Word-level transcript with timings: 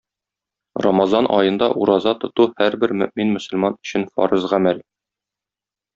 Рамазан 0.85 1.27
аенда 1.35 1.67
ураза 1.83 2.15
тоту 2.23 2.47
һәрбер 2.63 2.95
мөэмин 3.03 3.37
мөселман 3.37 3.79
өчен 3.85 4.11
фарыз 4.17 4.53
гамәл. 4.55 4.83